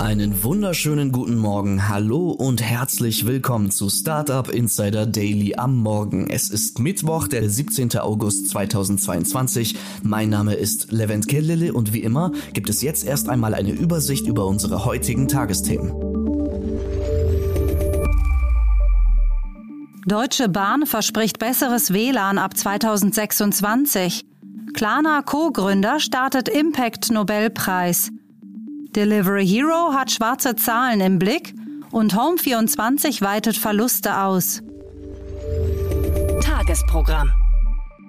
[0.00, 6.30] Einen wunderschönen guten Morgen, hallo und herzlich willkommen zu Startup Insider Daily am Morgen.
[6.30, 7.98] Es ist Mittwoch, der 17.
[7.98, 9.76] August 2022.
[10.02, 14.26] Mein Name ist Levent Kellele und wie immer gibt es jetzt erst einmal eine Übersicht
[14.26, 15.92] über unsere heutigen Tagesthemen.
[20.06, 24.24] Deutsche Bahn verspricht besseres WLAN ab 2026.
[24.72, 28.10] Klarna Co-Gründer startet Impact Nobelpreis.
[28.96, 31.54] Delivery Hero hat schwarze Zahlen im Blick
[31.90, 34.62] und Home24 weitet Verluste aus.
[36.42, 37.30] Tagesprogramm.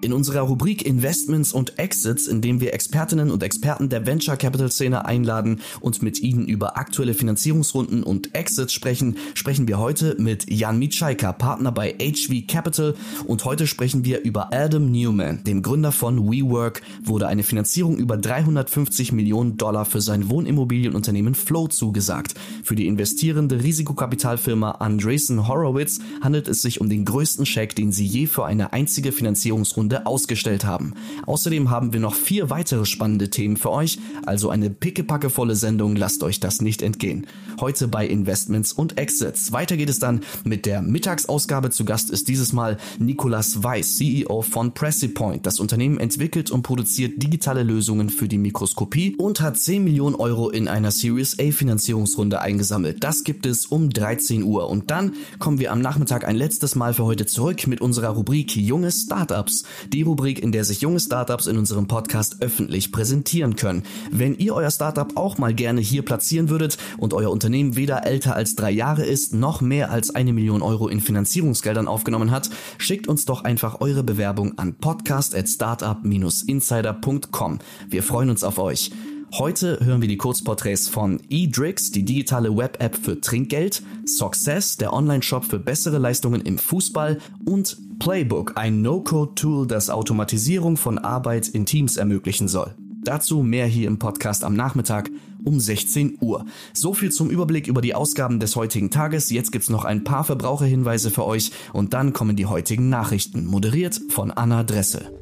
[0.03, 4.71] In unserer Rubrik Investments und Exits, in dem wir Expertinnen und Experten der Venture Capital
[4.71, 10.49] Szene einladen und mit ihnen über aktuelle Finanzierungsrunden und Exits sprechen, sprechen wir heute mit
[10.49, 12.95] Jan Mitschaika, Partner bei HV Capital
[13.27, 18.17] und heute sprechen wir über Adam Newman, dem Gründer von WeWork, wurde eine Finanzierung über
[18.17, 22.33] 350 Millionen Dollar für sein Wohnimmobilienunternehmen Flow zugesagt.
[22.63, 28.07] Für die investierende Risikokapitalfirma Andreessen Horowitz handelt es sich um den größten Scheck, den sie
[28.07, 30.93] je für eine einzige Finanzierungsrunde Runde ausgestellt haben.
[31.25, 36.23] Außerdem haben wir noch vier weitere spannende Themen für euch, also eine pickepackevolle Sendung, lasst
[36.23, 37.27] euch das nicht entgehen.
[37.59, 39.51] Heute bei Investments und Exits.
[39.51, 41.69] Weiter geht es dann mit der Mittagsausgabe.
[41.69, 45.45] Zu Gast ist dieses Mal Nicolas Weiß, CEO von Pressipoint.
[45.45, 50.49] Das Unternehmen entwickelt und produziert digitale Lösungen für die Mikroskopie und hat 10 Millionen Euro
[50.49, 53.03] in einer Series A Finanzierungsrunde eingesammelt.
[53.03, 54.69] Das gibt es um 13 Uhr.
[54.69, 58.55] Und dann kommen wir am Nachmittag ein letztes Mal für heute zurück mit unserer Rubrik
[58.55, 63.83] Junge Startups die Rubrik, in der sich junge Startups in unserem Podcast öffentlich präsentieren können.
[64.11, 68.35] Wenn ihr euer Startup auch mal gerne hier platzieren würdet und euer Unternehmen weder älter
[68.35, 73.07] als drei Jahre ist, noch mehr als eine Million Euro in Finanzierungsgeldern aufgenommen hat, schickt
[73.07, 77.59] uns doch einfach eure Bewerbung an podcast@startup-insider.com.
[77.89, 78.91] Wir freuen uns auf euch.
[79.33, 85.45] Heute hören wir die Kurzporträts von eDrix, die digitale Web-App für Trinkgeld, Success, der Online-Shop
[85.45, 91.95] für bessere Leistungen im Fußball und Playbook, ein No-Code-Tool, das Automatisierung von Arbeit in Teams
[91.95, 92.75] ermöglichen soll.
[93.05, 95.09] Dazu mehr hier im Podcast am Nachmittag
[95.45, 96.45] um 16 Uhr.
[96.73, 99.29] So viel zum Überblick über die Ausgaben des heutigen Tages.
[99.29, 103.99] Jetzt gibt's noch ein paar Verbraucherhinweise für euch und dann kommen die heutigen Nachrichten, moderiert
[104.09, 105.20] von Anna Dressel.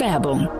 [0.00, 0.59] Werbung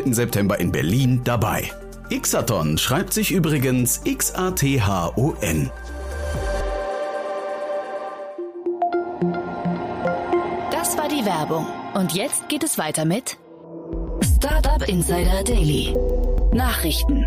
[0.01, 0.13] 3.
[0.13, 1.71] September in Berlin dabei.
[2.09, 5.71] Xathon schreibt sich übrigens X-A-T-H-O-N.
[10.71, 11.65] Das war die Werbung.
[11.93, 13.37] Und jetzt geht es weiter mit
[14.35, 15.95] Startup Insider Daily.
[16.53, 17.25] Nachrichten.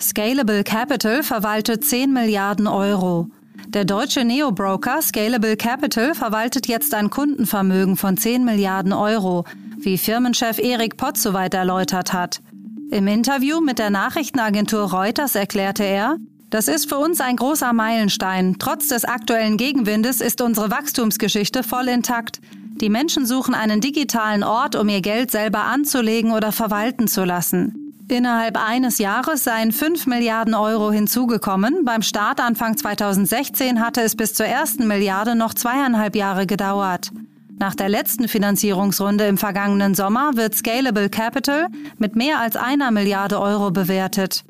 [0.00, 3.28] Scalable Capital verwaltet 10 Milliarden Euro.
[3.68, 9.44] Der deutsche Neobroker Scalable Capital verwaltet jetzt ein Kundenvermögen von 10 Milliarden Euro
[9.88, 12.42] wie Firmenchef Erik Potts soweit erläutert hat.
[12.90, 16.16] Im Interview mit der Nachrichtenagentur Reuters erklärte er,
[16.50, 18.56] das ist für uns ein großer Meilenstein.
[18.58, 22.42] Trotz des aktuellen Gegenwindes ist unsere Wachstumsgeschichte voll intakt.
[22.82, 27.94] Die Menschen suchen einen digitalen Ort, um ihr Geld selber anzulegen oder verwalten zu lassen.
[28.08, 31.86] Innerhalb eines Jahres seien 5 Milliarden Euro hinzugekommen.
[31.86, 37.10] Beim Start Anfang 2016 hatte es bis zur ersten Milliarde noch zweieinhalb Jahre gedauert.
[37.58, 41.66] Nach der letzten Finanzierungsrunde im vergangenen Sommer wird Scalable Capital
[41.98, 44.44] mit mehr als einer Milliarde Euro bewertet.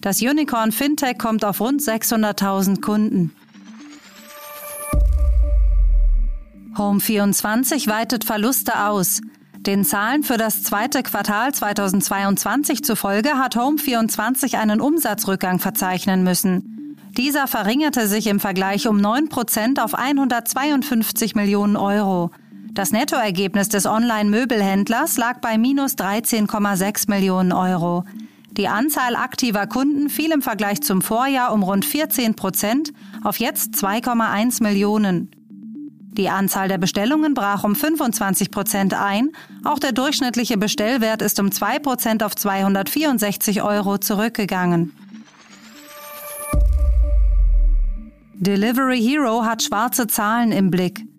[0.00, 3.32] Das Unicorn Fintech kommt auf rund 600.000 Kunden.
[6.76, 9.20] Home24 weitet Verluste aus.
[9.58, 16.96] Den Zahlen für das zweite Quartal 2022 zufolge hat Home24 einen Umsatzrückgang verzeichnen müssen.
[17.16, 22.30] Dieser verringerte sich im Vergleich um 9 Prozent auf 152 Millionen Euro.
[22.74, 28.04] Das Nettoergebnis des Online-Möbelhändlers lag bei minus 13,6 Millionen Euro.
[28.50, 32.92] Die Anzahl aktiver Kunden fiel im Vergleich zum Vorjahr um rund 14 Prozent
[33.22, 35.30] auf jetzt 2,1 Millionen.
[36.16, 39.30] Die Anzahl der Bestellungen brach um 25 Prozent ein.
[39.62, 44.92] Auch der durchschnittliche Bestellwert ist um 2 Prozent auf 264 Euro zurückgegangen.
[48.34, 51.13] Delivery Hero hat schwarze Zahlen im Blick.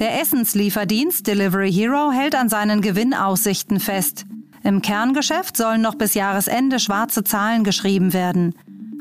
[0.00, 4.24] Der Essenslieferdienst Delivery Hero hält an seinen Gewinnaussichten fest.
[4.62, 8.54] Im Kerngeschäft sollen noch bis Jahresende schwarze Zahlen geschrieben werden.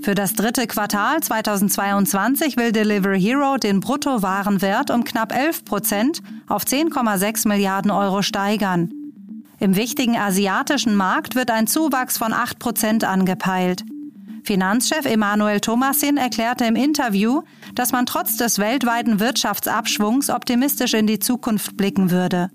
[0.03, 6.65] Für das dritte Quartal 2022 will Delivery Hero den Bruttowarenwert um knapp 11 Prozent auf
[6.65, 8.91] 10,6 Milliarden Euro steigern.
[9.57, 13.85] Im wichtigen asiatischen Markt wird ein Zuwachs von 8 Prozent angepeilt.
[14.49, 17.43] Finanzchef Emanuel Thomasin erklärte im Interview,
[17.75, 22.49] dass man trotz des weltweiten Wirtschaftsabschwungs optimistisch in die Zukunft blicken würde.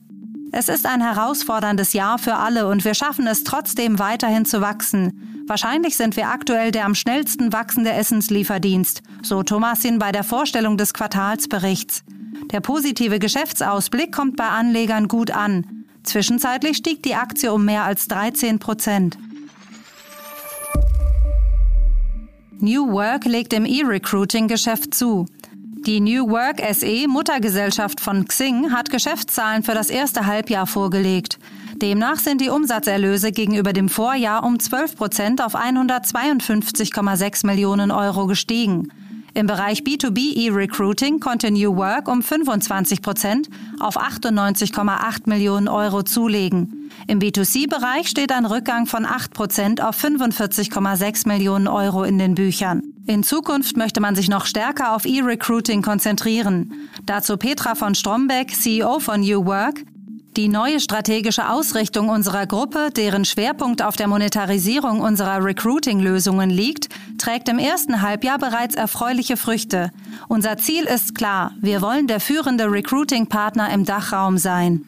[0.50, 5.44] Es ist ein herausforderndes Jahr für alle und wir schaffen es trotzdem weiterhin zu wachsen.
[5.46, 10.94] Wahrscheinlich sind wir aktuell der am schnellsten wachsende Essenslieferdienst, so Thomasin bei der Vorstellung des
[10.94, 12.02] Quartalsberichts.
[12.50, 15.84] Der positive Geschäftsausblick kommt bei Anlegern gut an.
[16.02, 19.16] Zwischenzeitlich stieg die Aktie um mehr als 13 Prozent.
[22.60, 25.26] New Work legt im E-Recruiting-Geschäft zu.
[25.86, 31.38] Die New Work SE, Muttergesellschaft von Xing, hat Geschäftszahlen für das erste Halbjahr vorgelegt.
[31.76, 38.88] Demnach sind die Umsatzerlöse gegenüber dem Vorjahr um 12 Prozent auf 152,6 Millionen Euro gestiegen.
[39.36, 43.48] Im Bereich B2B E-Recruiting konnte New Work um 25 Prozent
[43.80, 46.90] auf 98,8 Millionen Euro zulegen.
[47.08, 52.82] Im B2C-Bereich steht ein Rückgang von 8 Prozent auf 45,6 Millionen Euro in den Büchern.
[53.06, 56.72] In Zukunft möchte man sich noch stärker auf E-Recruiting konzentrieren.
[57.04, 59.84] Dazu Petra von Strombeck, CEO von New Work.
[60.36, 66.88] Die neue strategische Ausrichtung unserer Gruppe, deren Schwerpunkt auf der Monetarisierung unserer Recruiting-Lösungen liegt,
[67.18, 69.92] trägt im ersten Halbjahr bereits erfreuliche Früchte.
[70.26, 74.84] Unser Ziel ist klar, wir wollen der führende Recruiting-Partner im Dachraum sein.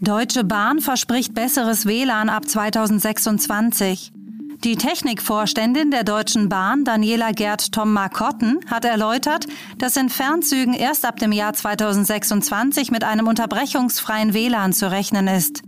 [0.00, 4.12] Deutsche Bahn verspricht besseres WLAN ab 2026.
[4.62, 9.46] Die Technikvorständin der Deutschen Bahn, Daniela Gerd Tom Markotten, hat erläutert,
[9.78, 15.62] dass in Fernzügen erst ab dem Jahr 2026 mit einem unterbrechungsfreien WLAN zu rechnen ist.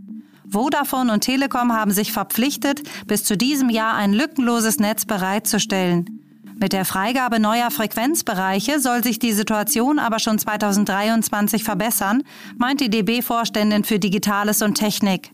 [0.46, 6.20] Vodafone und Telekom haben sich verpflichtet, bis zu diesem Jahr ein lückenloses Netz bereitzustellen.
[6.60, 12.24] Mit der Freigabe neuer Frequenzbereiche soll sich die Situation aber schon 2023 verbessern,
[12.58, 15.30] meint die DB-Vorständin für Digitales und Technik.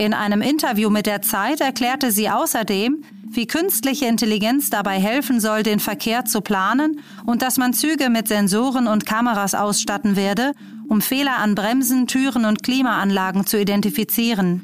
[0.00, 5.62] In einem Interview mit der Zeit erklärte sie außerdem, wie künstliche Intelligenz dabei helfen soll,
[5.62, 10.52] den Verkehr zu planen und dass man Züge mit Sensoren und Kameras ausstatten werde,
[10.88, 14.62] um Fehler an Bremsen, Türen und Klimaanlagen zu identifizieren.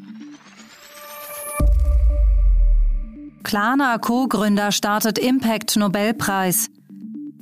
[3.42, 6.70] Klarna Co-Gründer startet Impact Nobelpreis.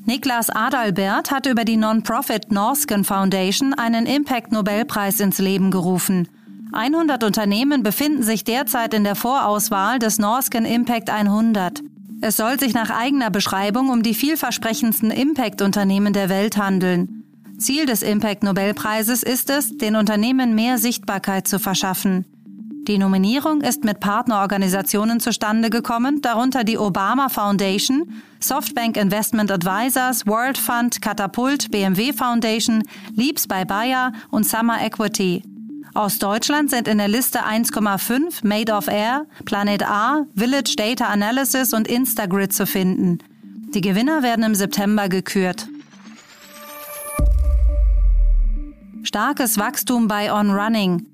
[0.05, 6.27] Niklas Adalbert hat über die Non-Profit Norsken Foundation einen Impact Nobelpreis ins Leben gerufen.
[6.75, 11.83] 100 Unternehmen befinden sich derzeit in der Vorauswahl des Norsken Impact 100.
[12.21, 17.25] Es soll sich nach eigener Beschreibung um die vielversprechendsten Impact-Unternehmen der Welt handeln.
[17.59, 22.25] Ziel des Impact-Nobelpreises ist es, den Unternehmen mehr Sichtbarkeit zu verschaffen.
[22.89, 30.59] Die Nominierung ist mit Partnerorganisationen zustande gekommen, darunter die Obama Foundation, Softbank Investment Advisors, World
[30.59, 32.83] Fund, Catapult, BMW Foundation,
[33.15, 35.54] Leaps by Bayer und Summer Equity.
[35.95, 41.73] Aus Deutschland sind in der Liste 1,5 Made of Air, Planet A, Village Data Analysis
[41.73, 43.19] und Instagrid zu finden.
[43.73, 45.69] Die Gewinner werden im September gekürt.
[49.05, 51.07] Starkes Wachstum bei On Running.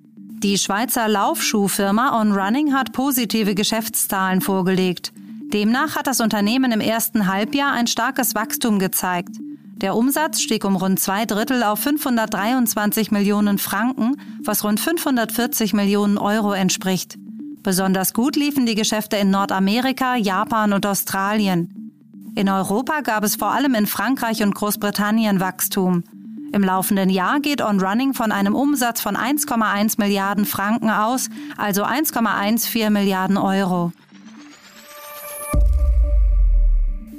[0.42, 5.12] Die Schweizer Laufschuhfirma On Running hat positive Geschäftszahlen vorgelegt.
[5.52, 9.36] Demnach hat das Unternehmen im ersten Halbjahr ein starkes Wachstum gezeigt.
[9.80, 16.18] Der Umsatz stieg um rund zwei Drittel auf 523 Millionen Franken, was rund 540 Millionen
[16.18, 17.16] Euro entspricht.
[17.62, 21.92] Besonders gut liefen die Geschäfte in Nordamerika, Japan und Australien.
[22.34, 26.04] In Europa gab es vor allem in Frankreich und Großbritannien Wachstum.
[26.52, 31.84] Im laufenden Jahr geht On Running von einem Umsatz von 1,1 Milliarden Franken aus, also
[31.84, 33.92] 1,14 Milliarden Euro.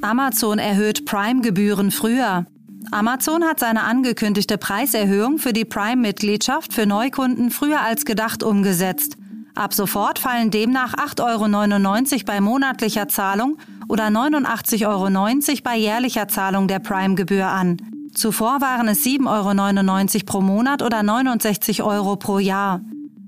[0.01, 2.45] Amazon erhöht Prime-Gebühren früher.
[2.89, 9.15] Amazon hat seine angekündigte Preiserhöhung für die Prime-Mitgliedschaft für Neukunden früher als gedacht umgesetzt.
[9.53, 16.67] Ab sofort fallen demnach 8,99 Euro bei monatlicher Zahlung oder 89,90 Euro bei jährlicher Zahlung
[16.67, 17.77] der Prime-Gebühr an.
[18.13, 22.81] Zuvor waren es 7,99 Euro pro Monat oder 69 Euro pro Jahr.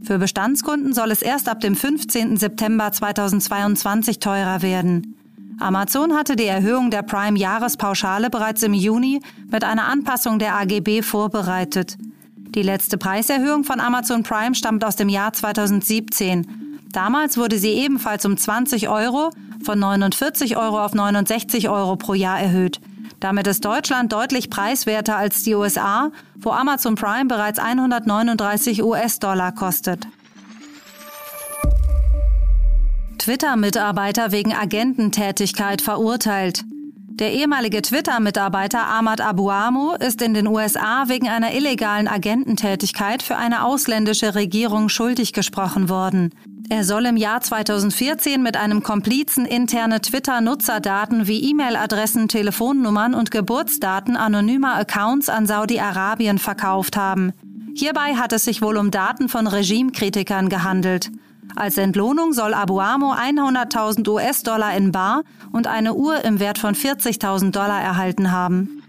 [0.04, 2.36] Für Bestandskunden soll es erst ab dem 15.
[2.38, 5.16] September 2022 teurer werden.
[5.60, 11.98] Amazon hatte die Erhöhung der Prime-Jahrespauschale bereits im Juni mit einer Anpassung der AGB vorbereitet.
[12.36, 16.82] Die letzte Preiserhöhung von Amazon Prime stammt aus dem Jahr 2017.
[16.92, 19.32] Damals wurde sie ebenfalls um 20 Euro
[19.64, 22.80] von 49 Euro auf 69 Euro pro Jahr erhöht.
[23.20, 30.08] Damit ist Deutschland deutlich preiswerter als die USA, wo Amazon Prime bereits 139 US-Dollar kostet.
[33.24, 36.66] Twitter-Mitarbeiter wegen Agententätigkeit verurteilt.
[36.68, 43.64] Der ehemalige Twitter-Mitarbeiter Ahmad Abuamo ist in den USA wegen einer illegalen Agententätigkeit für eine
[43.64, 46.32] ausländische Regierung schuldig gesprochen worden.
[46.68, 54.18] Er soll im Jahr 2014 mit einem Komplizen interne Twitter-Nutzerdaten wie E-Mail-Adressen, Telefonnummern und Geburtsdaten
[54.18, 57.32] anonymer Accounts an Saudi-Arabien verkauft haben.
[57.74, 61.10] Hierbei hat es sich wohl um Daten von Regimekritikern gehandelt.
[61.56, 67.52] Als Entlohnung soll Abuamo 100.000 US-Dollar in Bar und eine Uhr im Wert von 40.000
[67.52, 68.83] Dollar erhalten haben.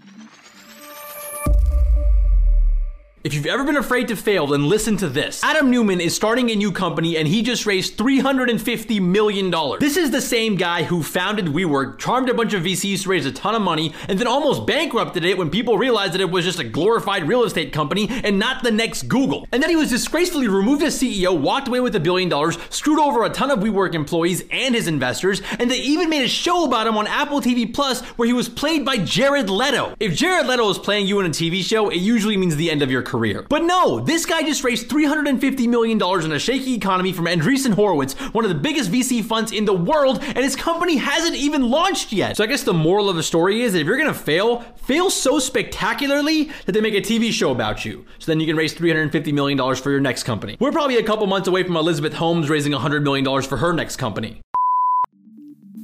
[3.25, 5.43] If you've ever been afraid to fail, then listen to this.
[5.43, 9.49] Adam Newman is starting a new company and he just raised $350 million.
[9.79, 13.25] This is the same guy who founded WeWork, charmed a bunch of VCs to raise
[13.25, 16.45] a ton of money, and then almost bankrupted it when people realized that it was
[16.45, 19.47] just a glorified real estate company and not the next Google.
[19.51, 22.99] And then he was disgracefully removed as CEO, walked away with a billion dollars, screwed
[22.99, 26.63] over a ton of WeWork employees and his investors, and they even made a show
[26.65, 29.95] about him on Apple TV Plus where he was played by Jared Leto.
[29.99, 32.83] If Jared Leto is playing you in a TV show, it usually means the end
[32.83, 33.45] of your career career.
[33.47, 38.13] But no, this guy just raised $350 million in a shaky economy from Andreessen Horowitz,
[38.33, 42.11] one of the biggest VC funds in the world, and his company hasn't even launched
[42.11, 42.35] yet.
[42.35, 45.09] So I guess the moral of the story is that if you're gonna fail, fail
[45.09, 48.05] so spectacularly that they make a TV show about you.
[48.19, 50.57] So then you can raise $350 million for your next company.
[50.59, 53.95] We're probably a couple months away from Elizabeth Holmes raising $100 million for her next
[53.95, 54.41] company.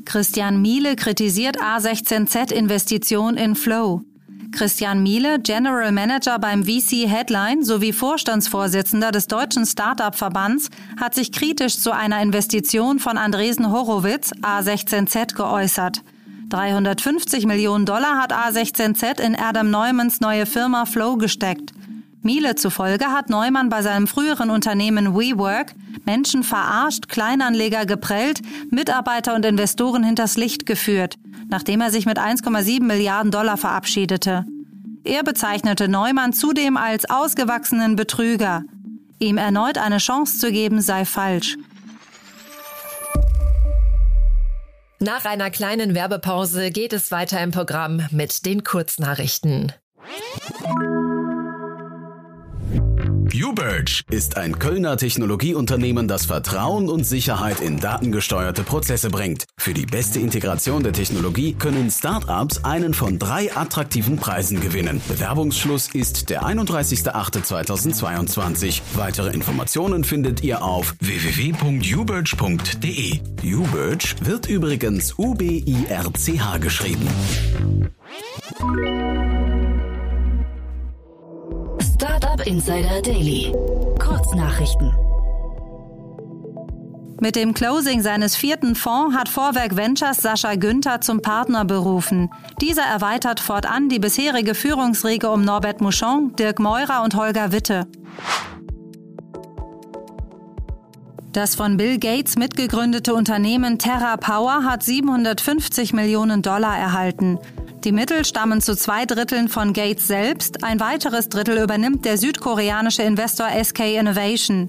[0.05, 4.10] Christian Miele kritisiert A16Z-Investition in Flow.
[4.51, 11.77] Christian Miele, General Manager beim VC Headline sowie Vorstandsvorsitzender des Deutschen Startup-Verbands, hat sich kritisch
[11.77, 16.03] zu einer Investition von Andresen Horowitz, A16Z, geäußert.
[16.49, 21.71] 350 Millionen Dollar hat A16Z in Adam Neumanns neue Firma Flow gesteckt.
[22.21, 25.73] Miele zufolge hat Neumann bei seinem früheren Unternehmen WeWork
[26.05, 31.17] Menschen verarscht, Kleinanleger geprellt, Mitarbeiter und Investoren hinters Licht geführt
[31.51, 34.45] nachdem er sich mit 1,7 Milliarden Dollar verabschiedete.
[35.03, 38.63] Er bezeichnete Neumann zudem als ausgewachsenen Betrüger.
[39.19, 41.57] Ihm erneut eine Chance zu geben sei falsch.
[44.99, 49.73] Nach einer kleinen Werbepause geht es weiter im Programm mit den Kurznachrichten.
[53.43, 59.45] UBirch ist ein Kölner Technologieunternehmen, das Vertrauen und Sicherheit in datengesteuerte Prozesse bringt.
[59.57, 65.01] Für die beste Integration der Technologie können Startups einen von drei attraktiven Preisen gewinnen.
[65.07, 68.81] Bewerbungsschluss ist der 31.08.2022.
[68.93, 73.21] Weitere Informationen findet ihr auf www.ubirch.de.
[73.43, 77.07] UBirch wird übrigens U-B-I-R-C-H geschrieben.
[82.31, 83.53] Startup Insider Daily.
[83.99, 84.93] Kurznachrichten.
[87.19, 92.29] Mit dem Closing seines vierten Fonds hat Vorwerk Ventures Sascha Günther zum Partner berufen.
[92.61, 97.87] Dieser erweitert fortan die bisherige Führungsriege um Norbert Mouchon, Dirk Meurer und Holger Witte.
[101.33, 107.39] Das von Bill Gates mitgegründete Unternehmen Terra Power hat 750 Millionen Dollar erhalten.
[107.83, 113.01] Die Mittel stammen zu zwei Dritteln von Gates selbst, ein weiteres Drittel übernimmt der südkoreanische
[113.01, 114.67] Investor SK Innovation.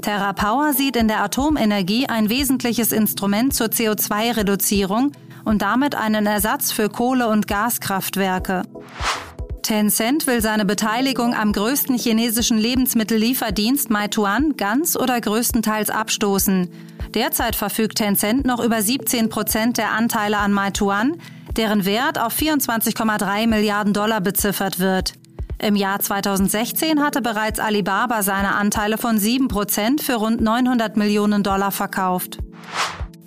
[0.00, 5.10] Terra Power sieht in der Atomenergie ein wesentliches Instrument zur CO2-Reduzierung
[5.44, 8.62] und damit einen Ersatz für Kohle- und Gaskraftwerke.
[9.62, 16.68] Tencent will seine Beteiligung am größten chinesischen Lebensmittellieferdienst Meituan ganz oder größtenteils abstoßen.
[17.14, 21.20] Derzeit verfügt Tencent noch über 17 Prozent der Anteile an Meituan,
[21.56, 25.14] deren Wert auf 24,3 Milliarden Dollar beziffert wird.
[25.58, 31.42] Im Jahr 2016 hatte bereits Alibaba seine Anteile von 7 Prozent für rund 900 Millionen
[31.42, 32.38] Dollar verkauft.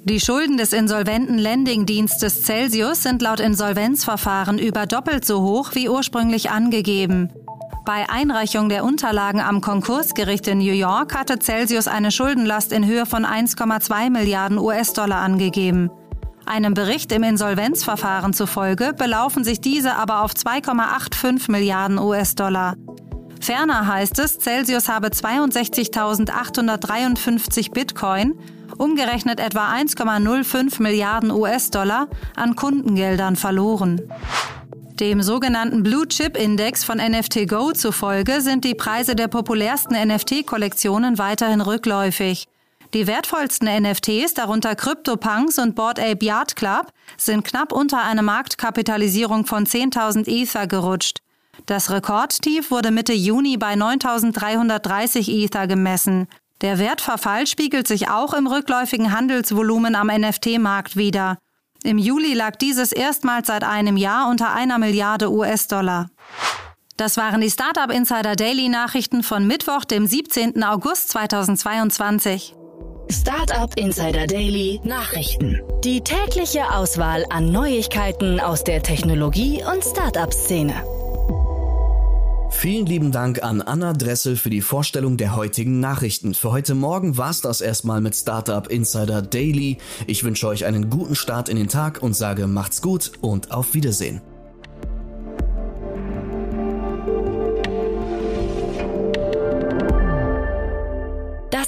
[0.04, 6.52] Die Schulden des insolventen Lending-Dienstes Celsius sind laut Insolvenzverfahren über doppelt so hoch wie ursprünglich
[6.52, 7.32] angegeben.
[7.86, 13.06] Bei Einreichung der Unterlagen am Konkursgericht in New York hatte Celsius eine Schuldenlast in Höhe
[13.06, 15.90] von 1,2 Milliarden US-Dollar angegeben.
[16.46, 22.76] Einem Bericht im Insolvenzverfahren zufolge belaufen sich diese aber auf 2,85 Milliarden US-Dollar.
[23.42, 28.36] Ferner heißt es, Celsius habe 62.853 Bitcoin,
[28.78, 34.02] umgerechnet etwa 1,05 Milliarden US-Dollar, an Kundengeldern verloren.
[35.00, 41.18] Dem sogenannten Blue Chip Index von NFT Go zufolge sind die Preise der populärsten NFT-Kollektionen
[41.18, 42.46] weiterhin rückläufig.
[42.96, 49.46] Die wertvollsten NFTs, darunter CryptoPunks und Bored Ape Yard Club, sind knapp unter eine Marktkapitalisierung
[49.46, 51.20] von 10.000 Ether gerutscht.
[51.66, 56.30] Das Rekordtief wurde Mitte Juni bei 9.330 Ether gemessen.
[56.62, 61.38] Der Wertverfall spiegelt sich auch im rückläufigen Handelsvolumen am NFT-Markt wider.
[61.84, 66.10] Im Juli lag dieses erstmals seit einem Jahr unter einer Milliarde US-Dollar.
[66.96, 70.64] Das waren die Startup Insider Daily Nachrichten von Mittwoch, dem 17.
[70.64, 72.56] August 2022.
[73.12, 75.62] Startup Insider Daily Nachrichten.
[75.84, 80.74] Die tägliche Auswahl an Neuigkeiten aus der Technologie- und Startup-Szene.
[82.50, 86.34] Vielen lieben Dank an Anna Dressel für die Vorstellung der heutigen Nachrichten.
[86.34, 89.78] Für heute Morgen war's das erstmal mit Startup Insider Daily.
[90.08, 93.76] Ich wünsche euch einen guten Start in den Tag und sage macht's gut und auf
[93.76, 94.22] Wiedersehen.